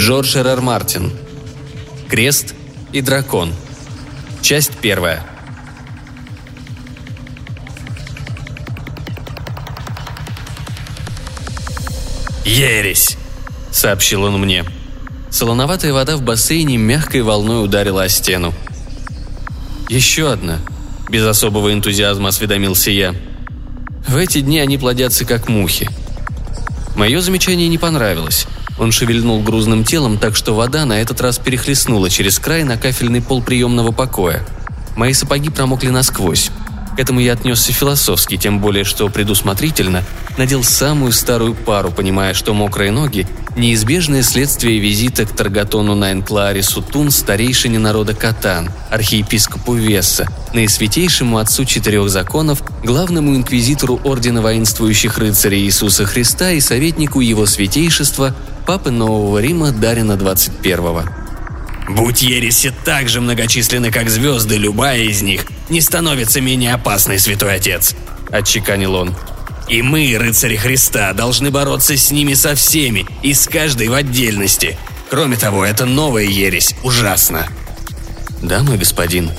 [0.00, 0.62] Джордж Р.
[0.62, 1.12] Мартин.
[2.08, 2.54] Крест
[2.90, 3.52] и дракон.
[4.40, 5.22] Часть первая.
[12.46, 13.18] «Ересь!»—
[13.70, 14.64] сообщил он мне.
[15.28, 18.54] Солоноватая вода в бассейне мягкой волной ударила о стену.
[19.90, 20.60] «Еще одна»,—
[21.10, 23.14] без особого энтузиазма осведомился я.
[24.08, 25.90] «В эти дни они плодятся как мухи».
[26.96, 28.46] Мое замечание не понравилось.
[28.80, 33.20] Он шевельнул грузным телом так, что вода на этот раз перехлестнула через край на кафельный
[33.20, 34.42] пол приемного покоя.
[34.96, 36.50] Мои сапоги промокли насквозь.
[36.96, 40.02] К этому я отнесся философски, тем более, что предусмотрительно
[40.38, 47.10] надел самую старую пару, понимая, что мокрые ноги– неизбежное следствие визита к Таргатону Найнклааре Сутун,
[47.10, 56.06] старейшине народа Катан, архиепископу Весса, наисвятейшему отцу четырех законов, главному инквизитору Ордена воинствующих рыцарей Иисуса
[56.06, 58.34] Христа и советнику его святейшества,
[58.66, 61.04] папы Нового Рима Дарина 21-го.
[61.90, 67.56] Будь ереси так же многочисленны, как звезды, любая из них не становится менее опасной, святой
[67.56, 67.94] отец»,—
[68.30, 69.14] отчеканил он.
[69.68, 74.78] «И мы, рыцари Христа, должны бороться с ними со всеми и с каждой в отдельности.
[75.08, 77.46] Кроме того, это новая ересь ужасно».
[78.40, 79.30] «Да, мой господин.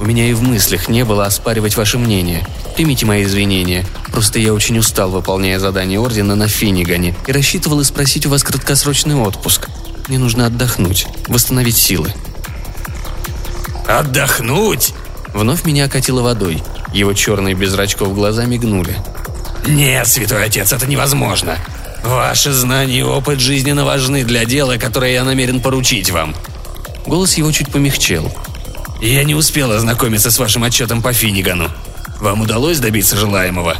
[0.00, 2.46] У меня и в мыслях не было оспаривать ваше мнение.
[2.78, 3.84] Примите мои извинения.
[4.12, 9.16] Просто я очень устал, выполняя задание Ордена на Финнигане, и рассчитывал спросить у вас краткосрочный
[9.16, 9.66] отпуск.
[10.06, 12.14] Мне нужно отдохнуть, восстановить силы».
[13.88, 14.94] «Отдохнуть?»
[15.34, 16.62] Вновь меня окатило водой.
[16.92, 18.96] Его черные без зрачков глаза мигнули.
[19.66, 21.58] «Нет, святой отец, это невозможно.
[22.04, 26.32] Ваши знания и опыт жизненно важны для дела, которое я намерен поручить вам».
[27.06, 28.32] Голос его чуть помягчел.
[29.02, 31.72] «Я не успел ознакомиться с вашим отчетом по Финигану.
[32.20, 33.76] Вам удалось добиться желаемого?»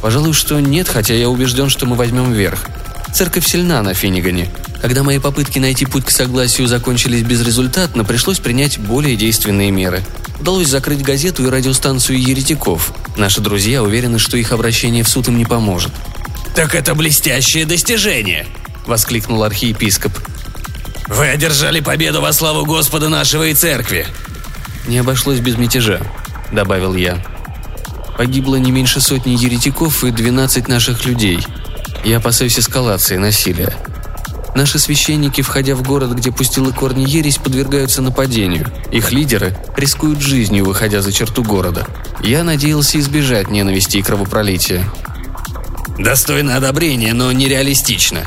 [0.00, 2.66] «Пожалуй, что нет, хотя я убежден, что мы возьмем верх.
[3.12, 4.50] Церковь сильна на Финнигане.
[4.80, 10.04] Когда мои попытки найти путь к согласию закончились безрезультатно, пришлось принять более действенные меры.
[10.40, 12.92] Удалось закрыть газету и радиостанцию еретиков.
[13.16, 15.92] Наши друзья уверены, что их обращение в суд им не поможет.
[16.54, 18.46] «Так это блестящее достижение!»–
[18.86, 20.12] воскликнул архиепископ.
[21.08, 24.06] «Вы одержали победу во славу Господа нашего и церкви!»
[24.86, 26.00] «Не обошлось без мятежа»,–
[26.52, 27.18] добавил я.
[28.16, 31.38] «Погибло не меньше сотни еретиков и 12 наших людей.
[32.04, 33.74] Я опасаюсь эскалации насилия.
[34.54, 38.66] Наши священники, входя в город, где пустила корни ересь, подвергаются нападению.
[38.90, 41.86] Их лидеры рискуют жизнью, выходя за черту города.
[42.22, 44.84] Я надеялся избежать ненависти и кровопролития.
[45.98, 48.24] «Достойно одобрения, но нереалистично»,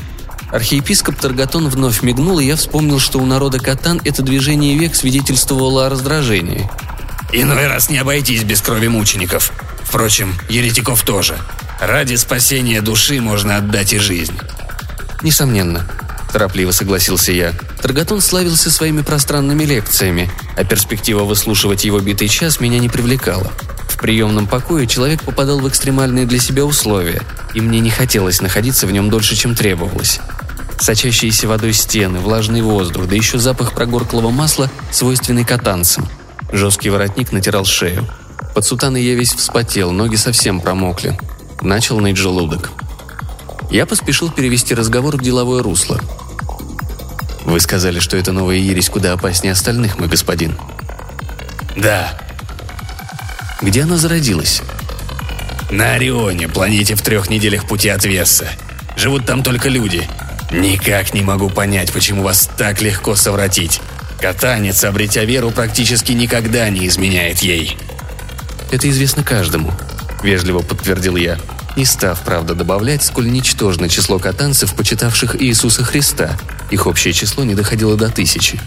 [0.52, 5.86] Архиепископ Таргатон вновь мигнул, и я вспомнил, что у народа Катан это движение век свидетельствовало
[5.86, 6.68] о раздражении.
[7.32, 9.52] «Иной раз не обойтись без крови мучеников.
[9.82, 11.36] Впрочем, еретиков тоже.
[11.80, 14.38] Ради спасения души можно отдать и жизнь».
[15.22, 15.86] «Несомненно»,–
[16.32, 17.52] торопливо согласился я.
[17.80, 23.50] Таргатон славился своими пространными лекциями, а перспектива выслушивать его битый час меня не привлекала.
[23.88, 27.22] В приемном покое человек попадал в экстремальные для себя условия,
[27.54, 30.20] и мне не хотелось находиться в нем дольше, чем требовалось.
[30.78, 36.08] Сочащиеся водой стены, влажный воздух, да еще запах прогорклого масла, свойственный катанцам.
[36.52, 38.06] Жесткий воротник натирал шею.
[38.54, 41.18] Под сутаной я весь вспотел, ноги совсем промокли.
[41.62, 42.70] Начал ныть желудок.
[43.70, 45.98] Я поспешил перевести разговор в деловое русло.
[47.46, 50.54] «Вы сказали, что эта новая ересь куда опаснее остальных, мой господин».
[51.76, 52.18] «Да».
[53.62, 54.62] «Где она зародилась?»
[55.70, 58.46] «На Орионе, планете в трех неделях пути от Веса.
[58.96, 60.06] Живут там только люди.
[60.50, 63.80] Никак не могу понять, почему вас так легко совратить.
[64.22, 67.76] Катанец, обретя веру, практически никогда не изменяет ей».
[68.70, 69.74] «Это известно каждому»,—
[70.22, 71.38] вежливо подтвердил я
[71.76, 76.36] не став, правда, добавлять, сколь ничтожно число катанцев, почитавших Иисуса Христа.
[76.70, 78.60] Их общее число не доходило до тысячи.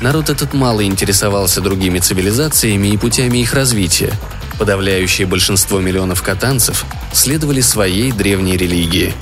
[0.00, 4.12] Народ этот мало интересовался другими цивилизациями и путями их развития.
[4.58, 9.14] Подавляющее большинство миллионов катанцев следовали своей древней религии.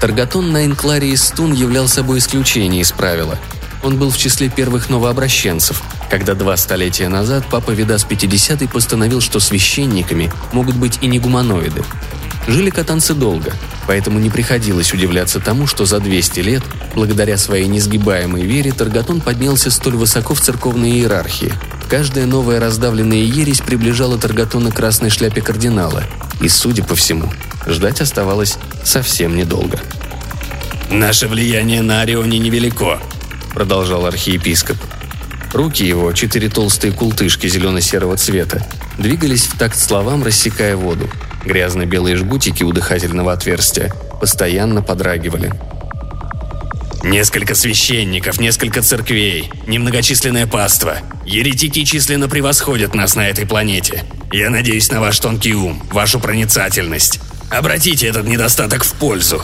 [0.00, 3.38] Таргатон на Инкларии Стун являл собой исключение из правила.
[3.84, 9.40] Он был в числе первых новообращенцев, когда два столетия назад папа Видас 50 постановил, что
[9.40, 11.84] священниками могут быть и не гуманоиды.
[12.48, 13.52] Жили катанцы долго,
[13.86, 16.62] поэтому не приходилось удивляться тому, что за 200 лет,
[16.94, 21.52] благодаря своей несгибаемой вере, Таргатон поднялся столь высоко в церковной иерархии.
[21.88, 26.04] Каждая новая раздавленная ересь приближала Таргатона к красной шляпе кардинала,
[26.40, 27.30] и, судя по всему,
[27.66, 29.78] ждать оставалось совсем недолго.
[30.90, 32.98] «Наше влияние на Орионе невелико»,—
[33.54, 34.76] продолжал архиепископ.
[35.52, 38.66] Руки его, четыре толстые култышки зелено-серого цвета,
[38.98, 41.08] двигались в такт словам, рассекая воду.
[41.44, 45.52] Грязно-белые жгутики у дыхательного отверстия постоянно подрагивали.
[47.04, 50.96] Несколько священников, несколько церквей, немногочисленное паство.
[51.26, 54.04] Еретики численно превосходят нас на этой планете.
[54.32, 57.20] Я надеюсь на ваш тонкий ум, вашу проницательность.
[57.50, 59.42] Обратите этот недостаток в пользу.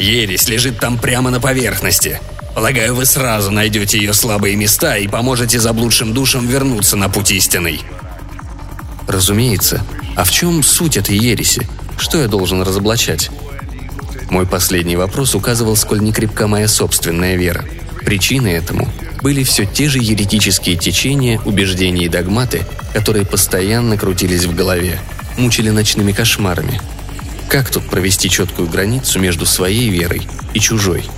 [0.00, 2.18] Ересь лежит там прямо на поверхности.
[2.54, 7.80] Полагаю, вы сразу найдете ее слабые места и поможете заблудшим душам вернуться на путь истинный.
[9.08, 9.84] Разумеется.
[10.16, 11.66] А в чем суть этой ереси?
[11.96, 13.30] Что я должен разоблачать?
[14.28, 17.64] Мой последний вопрос указывал, сколь некрепка моя собственная вера.
[18.04, 18.86] Причиной этому
[19.22, 24.98] были все те же еретические течения, убеждения и догматы, которые постоянно крутились в голове,
[25.38, 26.80] мучили ночными кошмарами.
[27.48, 31.04] Как тут провести четкую границу между своей верой и чужой–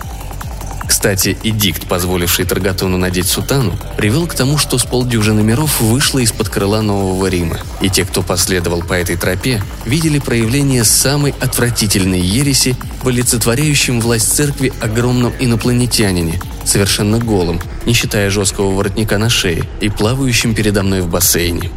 [0.94, 6.48] кстати, эдикт, позволивший Таргатону надеть сутану, привел к тому, что с полдюжины миров вышло из-под
[6.48, 12.76] крыла Нового Рима, и те, кто последовал по этой тропе, видели проявление самой отвратительной ереси
[13.02, 19.88] в олицетворяющем власть церкви огромном инопланетянине, совершенно голым, не считая жесткого воротника на шее и
[19.88, 21.72] плавающим передо мной в бассейне.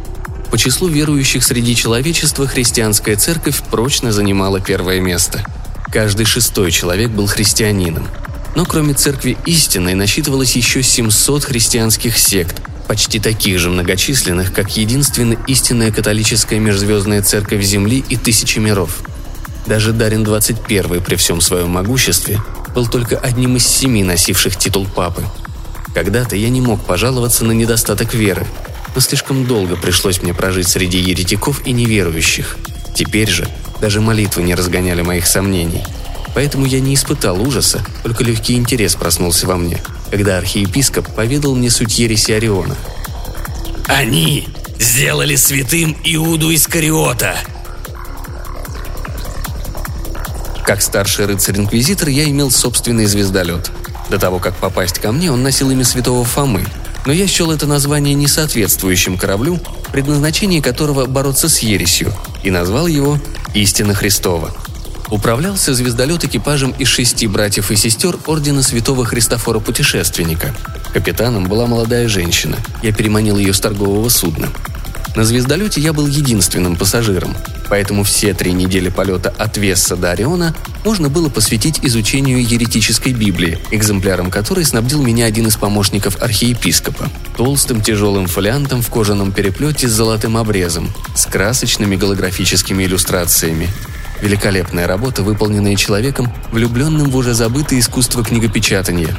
[0.52, 5.44] По числу верующих среди человечества христианская церковь прочно занимала первое место.
[5.90, 8.06] Каждый шестой человек был христианином,
[8.54, 15.38] но кроме церкви истинной насчитывалось еще 700 христианских сект, почти таких же многочисленных, как единственная
[15.46, 19.00] истинная католическая межзвездная церковь Земли и тысячи миров.
[19.66, 22.42] Даже Дарин 21 при всем своем могуществе
[22.74, 25.24] был только одним из семи носивших титул папы.
[25.94, 28.46] Когда-то я не мог пожаловаться на недостаток веры,
[28.94, 32.56] но слишком долго пришлось мне прожить среди еретиков и неверующих.
[32.94, 33.46] Теперь же
[33.80, 35.84] даже молитвы не разгоняли моих сомнений–
[36.34, 41.70] Поэтому я не испытал ужаса, только легкий интерес проснулся во мне, когда архиепископ поведал мне
[41.70, 42.76] суть ереси Ориона.
[43.86, 44.48] «Они
[44.78, 47.36] сделали святым Иуду Искариота!»
[50.64, 53.70] Как старший рыцарь-инквизитор я имел собственный звездолет.
[54.10, 56.66] До того, как попасть ко мне, он носил имя святого Фомы,
[57.06, 59.58] но я счел это название несоответствующим кораблю,
[59.92, 63.18] предназначение которого бороться с ересью, и назвал его
[63.54, 64.54] «Истина Христова».
[65.10, 70.54] Управлялся звездолет экипажем из шести братьев и сестер Ордена Святого Христофора Путешественника.
[70.92, 72.56] Капитаном была молодая женщина.
[72.82, 74.48] Я переманил ее с торгового судна.
[75.16, 77.34] На звездолете я был единственным пассажиром,
[77.68, 83.58] поэтому все три недели полета от Весса до Ориона можно было посвятить изучению еретической Библии,
[83.70, 87.10] экземпляром которой снабдил меня один из помощников архиепископа.
[87.36, 93.70] Толстым тяжелым фолиантом в кожаном переплете с золотым обрезом, с красочными голографическими иллюстрациями,
[94.20, 99.16] Великолепная работа, выполненная человеком, влюбленным в уже забытое искусство книгопечатания.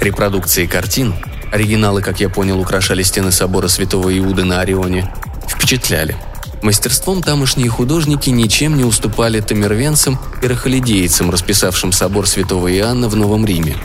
[0.00, 1.14] Репродукции картин,
[1.50, 5.10] оригиналы, как я понял, украшали стены собора Святого Иуды на Орионе,
[5.48, 6.16] впечатляли.
[6.62, 13.46] Мастерством тамошние художники ничем не уступали тамервенцам и рахалидейцам, расписавшим собор Святого Иоанна в Новом
[13.46, 13.76] Риме.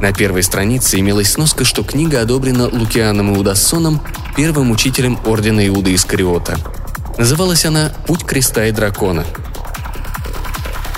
[0.00, 4.00] На первой странице имелась сноска, что книга одобрена Лукианом Иудассоном,
[4.36, 6.58] первым учителем ордена Иуда Искариота.
[7.18, 9.24] Называлась она «Путь креста и дракона»,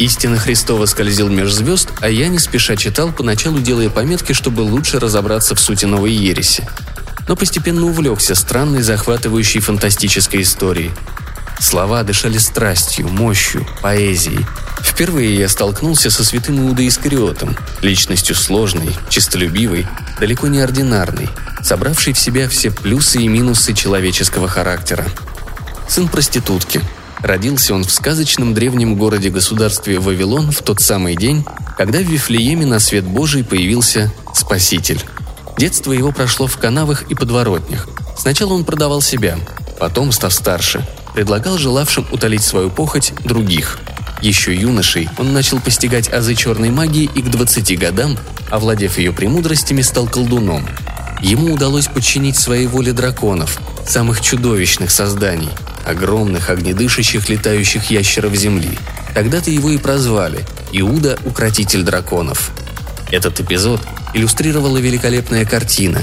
[0.00, 4.98] Истина Христова скользил меж звезд, а я не спеша читал, поначалу делая пометки, чтобы лучше
[4.98, 6.66] разобраться в сути новой ереси.
[7.28, 10.90] Но постепенно увлекся странной, захватывающей фантастической историей.
[11.60, 14.46] Слова дышали страстью, мощью, поэзией.
[14.80, 19.86] Впервые я столкнулся со святым Иудой Искариотом, личностью сложной, честолюбивой,
[20.18, 21.28] далеко не ординарной,
[21.62, 25.04] собравшей в себя все плюсы и минусы человеческого характера.
[25.90, 26.80] Сын проститутки,
[27.22, 31.44] Родился он в сказочном древнем городе-государстве Вавилон в тот самый день,
[31.76, 35.02] когда в Вифлееме на свет Божий появился Спаситель.
[35.58, 37.88] Детство его прошло в канавах и подворотнях.
[38.16, 39.38] Сначала он продавал себя,
[39.78, 43.78] потом, став старше, предлагал желавшим утолить свою похоть других.
[44.22, 48.16] Еще юношей он начал постигать азы черной магии и к 20 годам,
[48.50, 50.66] овладев ее премудростями, стал колдуном.
[51.20, 55.50] Ему удалось подчинить своей воле драконов, самых чудовищных созданий–
[55.90, 58.78] огромных огнедышащих летающих ящеров Земли.
[59.14, 62.52] Тогда-то его и прозвали Иуда– Укротитель драконов.
[63.10, 63.80] Этот эпизод
[64.14, 66.02] иллюстрировала великолепная картина.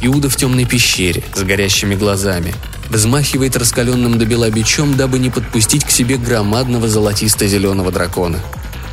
[0.00, 2.54] Иуда в темной пещере, с горящими глазами,
[2.88, 8.40] взмахивает раскаленным до бела бичом, дабы не подпустить к себе громадного золотисто-зеленого дракона.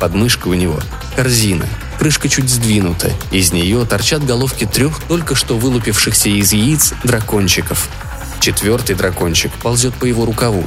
[0.00, 0.80] Под мышкой у него
[1.14, 1.66] корзина,
[1.98, 7.88] крышка чуть сдвинута, из нее торчат головки трех только что вылупившихся из яиц дракончиков–
[8.44, 10.62] Четвертый дракончик ползет по его рукаву.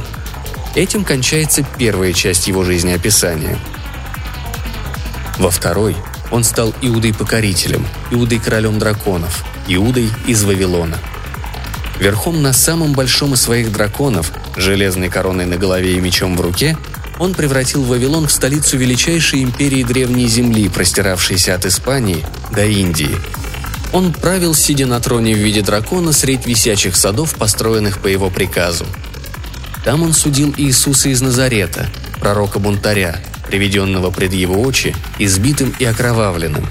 [0.73, 3.59] Этим кончается первая часть его жизнеописания.
[5.37, 5.95] Во второй
[6.31, 10.97] он стал Иудой-покорителем, Иудой-королем драконов, Иудой из Вавилона.
[11.99, 16.75] Верхом на самом большом из своих драконов, железной короной на голове и мечом в руке,
[17.19, 23.15] он превратил Вавилон в столицу величайшей империи Древней Земли, простиравшейся от Испании до Индии.
[23.93, 28.85] Он правил, сидя на троне в виде дракона средь висячих садов, построенных по его приказу.
[29.85, 31.89] Там он судил Иисуса из Назарета,
[32.19, 36.67] пророка-бунтаря, приведенного пред его очи, избитым и окровавленным.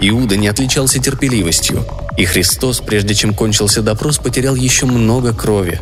[0.00, 1.84] Иуда не отличался терпеливостью,
[2.16, 5.80] и Христос, прежде чем кончился допрос, потерял еще много крови.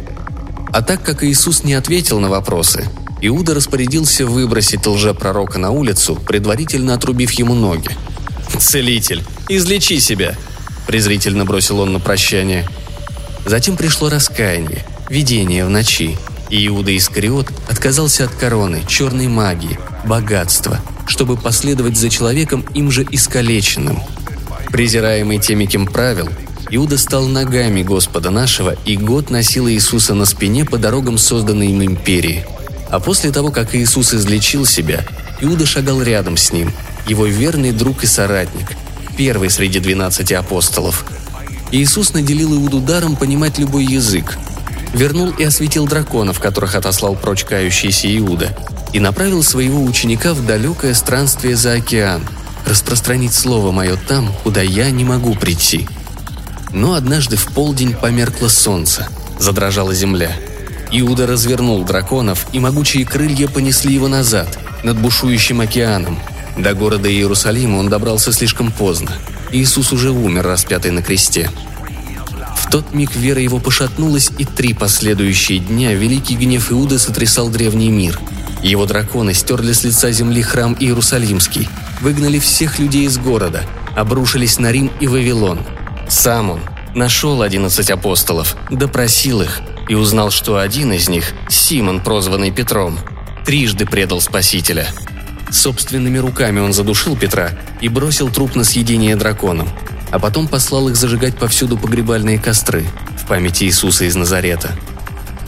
[0.73, 2.88] А так как Иисус не ответил на вопросы,
[3.23, 7.90] Иуда распорядился выбросить лжепророка на улицу, предварительно отрубив ему ноги.
[8.59, 10.37] «Целитель, излечи себя!»–
[10.87, 12.66] презрительно бросил он на прощание.
[13.44, 16.16] Затем пришло раскаяние, видение в ночи,
[16.50, 23.06] и Иуда Искариот отказался от короны, черной магии, богатства, чтобы последовать за человеком им же
[23.11, 24.00] искалеченным.
[24.70, 26.28] Презираемый теми, кем правил,
[26.70, 31.82] Иуда стал ногами Господа нашего и год носил Иисуса на спине по дорогам созданной им
[31.82, 32.44] империи.
[32.90, 35.04] А после того, как Иисус излечил себя,
[35.40, 36.73] Иуда шагал рядом с ним,
[37.06, 38.76] его верный друг и соратник,
[39.17, 41.05] первый среди двенадцати апостолов.
[41.73, 44.38] Иисус наделил Иуду даром понимать любой язык–
[44.95, 48.57] вернул и осветил драконов, которых отослал прочь кающийся Иуда,
[48.93, 52.23] и направил своего ученика в далекое странствие за океан,
[52.67, 55.88] распространить слово мое там, куда я не могу прийти.
[56.73, 60.33] Но однажды в полдень померкло солнце, задрожала земля.
[60.93, 66.19] Иуда развернул драконов, и могучие крылья понесли его назад, над бушующим океаном.
[66.57, 69.12] До города Иерусалима он добрался слишком поздно.
[69.52, 71.50] Иисус уже умер, распятый на кресте
[72.71, 78.19] тот миг вера его пошатнулась, и три последующие дня великий гнев Иуда сотрясал древний мир.
[78.62, 81.69] Его драконы стерли с лица земли храм Иерусалимский,
[82.00, 83.64] выгнали всех людей из города,
[83.97, 85.61] обрушились на Рим и Вавилон.
[86.09, 86.61] Сам он
[86.95, 92.99] нашел одиннадцать апостолов, допросил их и узнал, что один из них, Симон, прозванный Петром,
[93.45, 94.87] трижды предал Спасителя.
[95.50, 99.69] Собственными руками он задушил Петра и бросил труп на съедение драконом–
[100.11, 102.85] а потом послал их зажигать повсюду погребальные костры
[103.16, 104.73] в памяти Иисуса из Назарета.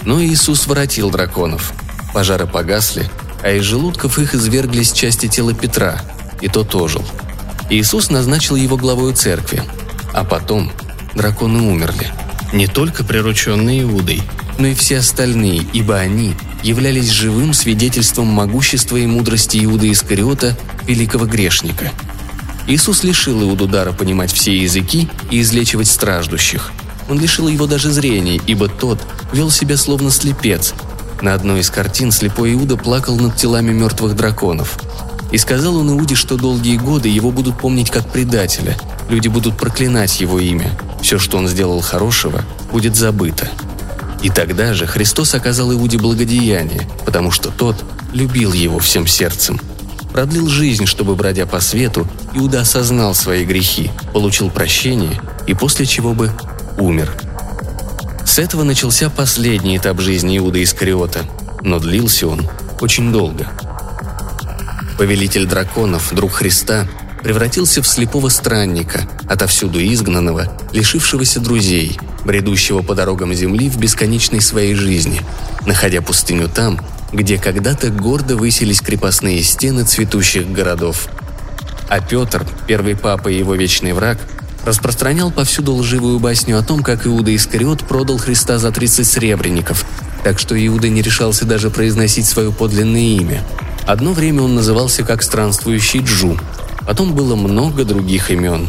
[0.05, 1.73] Но Иисус воротил драконов.
[2.15, 3.09] Пожары погасли,
[3.43, 6.01] а из желудков их изверглись части тела Петра,
[6.41, 7.05] и тот ожил.
[7.71, 9.63] Иисус назначил его главой церкви,
[10.13, 10.71] а потом
[11.15, 12.07] драконы умерли.
[12.53, 14.23] Не только прирученные Иудой,
[14.59, 21.27] но и все остальные, ибо они являлись живым свидетельством могущества и мудрости Иуда Искариота, великого
[21.27, 21.93] грешника–
[22.69, 26.71] Иисус лишил Иуду дара понимать все языки и излечивать страждущих.
[27.09, 29.01] Он лишил его даже зрения, ибо тот
[29.33, 30.75] вел себя словно слепец.
[31.21, 34.79] На одной из картин слепой Иуда плакал над телами мертвых драконов.
[35.33, 38.77] И сказал он Иуде, что долгие годы его будут помнить как предателя,
[39.09, 43.51] люди будут проклинать его имя, все, что он сделал хорошего, будет забыто.
[44.23, 49.61] И тогда же Христос оказал Иуде благодеяние, потому что тот любил его всем сердцем–
[50.13, 56.15] продлил жизнь, чтобы, бродя по свету, Иуда осознал свои грехи, получил прощение и после чего
[56.15, 56.31] бы
[56.79, 57.13] умер.
[58.25, 61.25] С этого начался последний этап жизни Иуда Искариота,
[61.63, 62.47] но длился он
[62.81, 63.49] очень долго.
[64.99, 66.87] Повелитель драконов, друг Христа,
[67.23, 74.75] превратился в слепого странника, отовсюду изгнанного, лишившегося друзей, бредущего по дорогам земли в бесконечной своей
[74.75, 75.21] жизни,
[75.67, 76.81] находя пустыню там,
[77.13, 81.09] где когда-то гордо высились крепостные стены цветущих городов.
[81.89, 84.19] А Петр, первый папа и его вечный враг,
[84.65, 89.85] распространял повсюду лживую басню о том, как Иуда Искариот продал Христа за 30 сребреников,
[90.25, 93.45] так что Иуда не решался даже произносить свое подлинное имя.
[93.87, 96.39] Одно время он назывался как странствующий Джу,
[96.87, 98.69] потом было много других имен.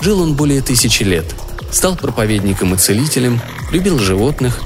[0.00, 1.26] Жил он более тысячи лет,
[1.72, 3.40] стал проповедником и целителем,
[3.72, 4.60] любил животных,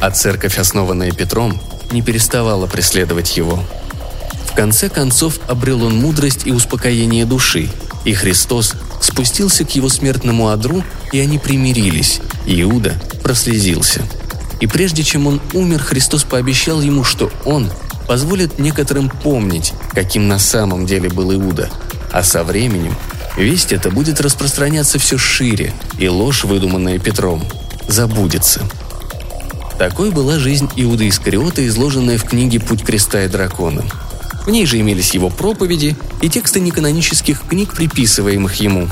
[0.00, 1.58] а церковь, основанная Петром,
[1.90, 3.64] не переставала преследовать его.
[4.46, 7.68] В конце концов обрел он мудрость и успокоение души,
[8.04, 14.02] и Христос спустился к его смертному одру, и они примирились, и Иуда прослезился.
[14.60, 17.70] И прежде чем он умер, Христос пообещал ему, что он
[18.06, 21.70] позволит некоторым помнить, каким на самом деле был Иуда,
[22.12, 22.94] а со временем
[23.36, 27.42] весть эта будет распространяться все шире, и ложь, выдуманная Петром,
[27.88, 28.60] забудется–
[29.78, 33.84] такой была жизнь Иуда Искариота, изложенная в книге «Путь креста и дракона».
[34.46, 38.88] В ней же имелись его проповеди и тексты неканонических книг, приписываемых ему.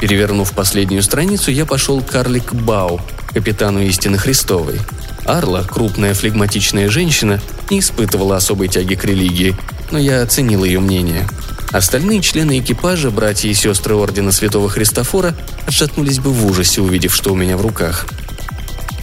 [0.00, 3.00] Перевернув последнюю страницу, я пошел к Карлик Бау,
[3.34, 4.80] капитану истины Христовой.
[5.26, 7.40] Арла, крупная флегматичная женщина,
[7.70, 9.54] не испытывала особой тяги к религии,
[9.90, 11.28] но я оценил ее мнение.
[11.72, 15.34] Остальные члены экипажа, братья и сестры Ордена Святого Христофора,
[15.66, 18.06] отшатнулись бы в ужасе, увидев, что у меня в руках–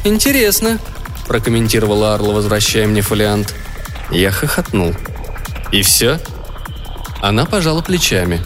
[0.05, 0.79] «Интересно»,–
[1.27, 3.53] прокомментировала Арла, возвращая мне фолиант.
[4.11, 4.93] Я хохотнул.
[5.71, 6.19] «И все?»
[7.21, 8.41] Она пожала плечами.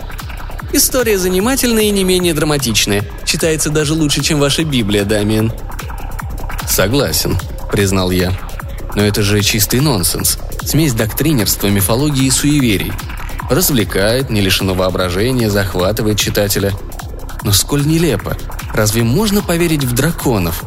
[0.74, 3.06] «История занимательная и не менее драматичная.
[3.25, 5.53] Читается даже лучше, чем ваша Библия, Дамиен».
[6.68, 7.38] «Согласен»,—
[7.72, 8.34] признал я.
[8.96, 10.39] «Но это же чистый нонсенс.
[10.65, 12.92] Смесь доктринерства, мифологии и суеверий.
[13.50, 16.73] Развлекает, не лишено воображения, захватывает читателя.
[17.43, 18.38] Но сколь нелепо.
[18.73, 20.63] Разве можно поверить в драконов?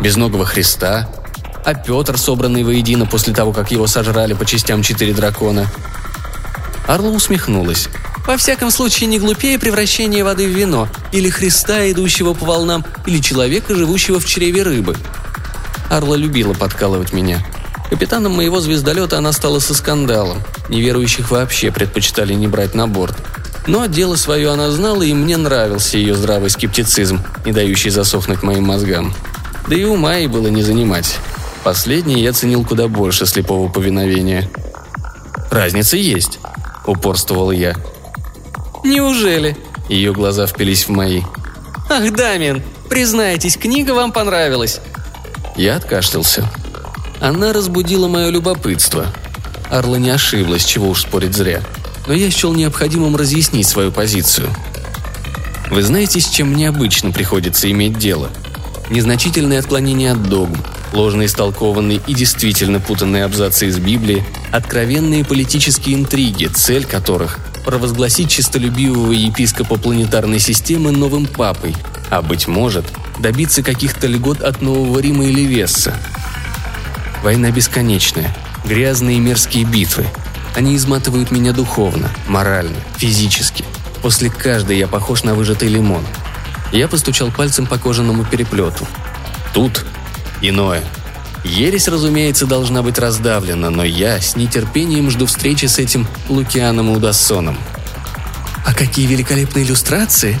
[0.00, 1.08] Безногого Христа?
[1.64, 5.66] А Петр, собранный воедино после того, как его сожрали по частям четыре дракона?
[6.86, 7.88] Арла усмехнулась.
[8.26, 13.20] Во всяком случае, не глупее превращение воды в вино, или Христа, идущего по волнам, или
[13.20, 14.96] человека, живущего в чреве рыбы.
[15.90, 17.42] Арла любила подкалывать меня.
[17.90, 20.38] Капитаном моего звездолета она стала со скандалом.
[20.68, 23.16] Неверующих вообще предпочитали не брать на борт.
[23.66, 28.64] Но дело свое она знала, и мне нравился ее здравый скептицизм, не дающий засохнуть моим
[28.64, 29.14] мозгам.
[29.68, 31.18] Да и ума ей было не занимать.
[31.64, 34.50] Последнее я ценил куда больше слепого повиновения.
[35.50, 36.38] «Разница есть»,—
[36.86, 37.74] упорствовал я.
[38.84, 39.56] «Неужели?»
[39.88, 41.22] Ее глаза впились в мои.
[41.90, 44.80] «Ах, Дамин, признайтесь, книга вам понравилась».
[45.56, 46.48] Я откашлялся.
[47.20, 49.06] Она разбудила мое любопытство.
[49.70, 51.62] Арла не ошиблась, чего уж спорить зря
[52.08, 54.48] но я счел необходимым разъяснить свою позицию.
[55.70, 58.30] Вы знаете, с чем необычно приходится иметь дело?
[58.88, 60.56] Незначительные отклонения от догм,
[60.94, 69.12] ложно истолкованные и действительно путанные абзацы из Библии, откровенные политические интриги, цель которых– провозгласить чистолюбивого
[69.12, 71.74] епископа планетарной системы новым папой,
[72.08, 72.86] а, быть может,
[73.18, 75.94] добиться каких-то льгот от Нового Рима или Весса.
[77.22, 78.34] Война бесконечная,
[78.64, 80.06] грязные и мерзкие битвы–
[80.58, 83.64] они изматывают меня духовно, морально, физически.
[84.02, 86.04] После каждой я похож на выжатый лимон.
[86.72, 88.84] Я постучал пальцем по кожаному переплету.
[89.54, 89.84] Тут
[90.40, 90.82] иное.
[91.44, 97.56] Ересь, разумеется, должна быть раздавлена, но я с нетерпением жду встречи с этим Лукианом Удассоном.
[98.66, 100.40] «А какие великолепные иллюстрации!»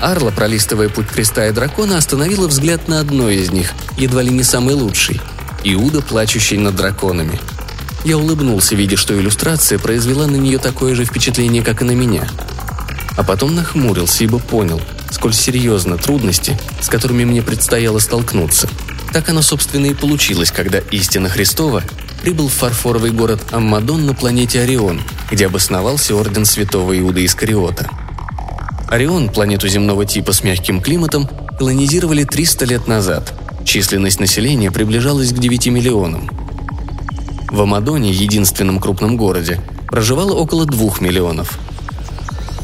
[0.00, 4.42] Арла, пролистывая путь креста и дракона, остановила взгляд на одной из них, едва ли не
[4.42, 5.20] самый лучший.
[5.64, 7.40] Иуда, плачущий над драконами–
[8.04, 12.26] я улыбнулся, видя, что иллюстрация произвела на нее такое же впечатление, как и на меня.
[13.16, 18.68] А потом нахмурился, ибо понял, сколь серьезны трудности, с которыми мне предстояло столкнуться.
[19.12, 21.84] Так оно, собственно, и получилось, когда истина Христова
[22.22, 27.88] прибыл в фарфоровый город Аммадон на планете Орион, где обосновался орден святого Иуда Искариота.
[28.88, 33.32] Орион, планету земного типа с мягким климатом, колонизировали 300 лет назад.
[33.64, 36.30] Численность населения приближалась к 9 миллионам–
[37.52, 41.58] в Амадоне, единственном крупном городе, проживало около двух миллионов.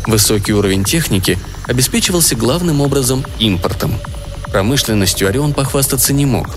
[0.07, 3.93] Высокий уровень техники обеспечивался главным образом импортом.
[4.51, 6.49] Промышленностью Орион похвастаться не мог.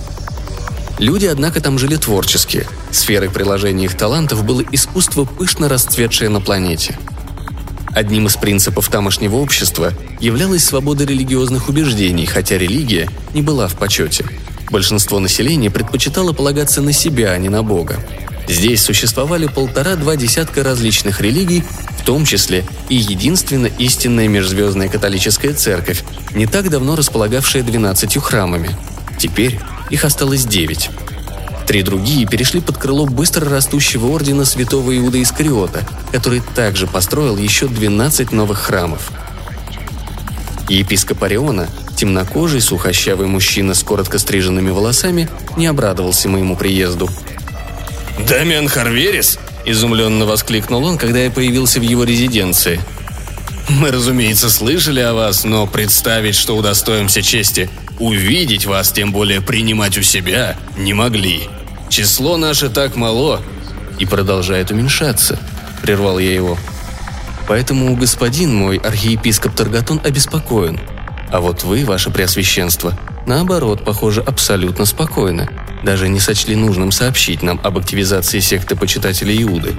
[0.98, 2.66] Люди, однако, там жили творчески.
[2.90, 6.98] Сферой приложения их талантов было искусство, пышно расцветшее на планете.
[7.94, 14.26] Одним из принципов тамошнего общества являлась свобода религиозных убеждений, хотя религия не была в почете–
[14.72, 18.00] Большинство населения предпочитало полагаться на себя, а не на Бога.
[18.48, 21.64] Здесь существовали полтора-два десятка различных религий,
[22.00, 28.74] в том числе и единственно истинная межзвездная католическая церковь, не так давно располагавшая двенадцатью храмами.
[29.20, 30.90] Теперь их осталось девять.
[31.72, 37.70] Три другие перешли под крыло быстро растущего ордена святого Иуда Искариота, который также построил еще
[37.70, 39.10] 12 новых храмов.
[40.68, 47.10] Епископ Ориона Темнокожий, сухощавый мужчина с коротко стриженными волосами не обрадовался моему приезду.
[48.28, 52.82] «Дамиан Харверис?»– изумленно воскликнул он, когда я появился в его резиденции.
[53.70, 59.98] «Мы, разумеется, слышали о вас, но представить, что удостоимся чести увидеть вас, тем более принимать
[59.98, 61.48] у себя, не могли.
[61.92, 63.42] Число наше так мало
[64.00, 65.38] и продолжает уменьшаться»,–
[65.82, 66.58] прервал я его.
[67.50, 70.80] «Поэтому господин мой, архиепископ Таргатон, обеспокоен.
[71.30, 75.50] А вот вы, ваше преосвященство, наоборот, похоже, абсолютно спокойно.
[75.84, 79.76] Даже не сочли нужным сообщить нам об активизации секты почитателей Иуды.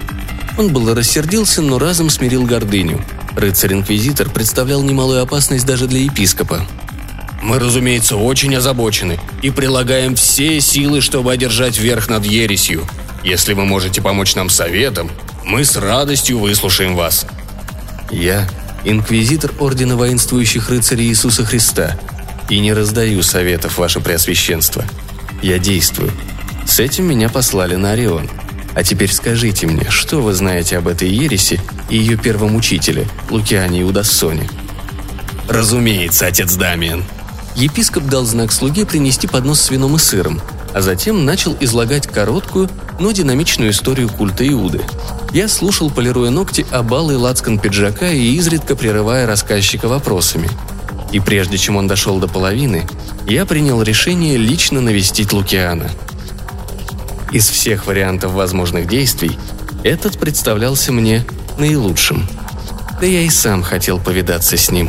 [0.59, 3.03] Он было рассердился, но разом смирил гордыню.
[3.37, 6.67] Рыцарь-инквизитор представлял немалую опасность даже для епископа.
[7.43, 12.87] «Мы, разумеется, очень озабочены и прилагаем все силы, чтобы одержать верх над ересью.
[13.25, 15.11] Если вы можете помочь нам советом,
[15.45, 17.27] мы с радостью выслушаем вас».
[18.11, 18.49] Я
[18.85, 21.99] инквизитор Ордена воинствующих рыцарей Иисуса Христа,
[22.49, 24.85] и не раздаю советов, ваше преосвященство.
[25.43, 26.13] Я действую.
[26.67, 28.29] С этим меня послали на Орион.
[28.75, 33.83] А теперь скажите мне, что вы знаете об этой ереси и ее первом учителе, Лукиане
[33.83, 34.49] Иудассоне?»
[35.49, 37.05] «Разумеется, отец Дамиан».
[37.57, 40.41] Епископ дал знак слуге принести поднос с вином и сыром,
[40.73, 44.81] а затем начал излагать короткую, но динамичную историю культа Иуды.
[45.33, 50.49] Я слушал, полируя ногти, обалы лацкан пиджака и изредка прерывая рассказчика вопросами.
[51.13, 52.87] И прежде чем он дошел до половины,
[53.27, 55.91] я принял решение лично навестить Лукиана.
[57.33, 59.39] Из всех вариантов возможных действий
[59.85, 61.25] этот представлялся мне
[61.59, 62.27] наилучшим.
[63.01, 64.89] Да я и сам хотел повидаться с ним.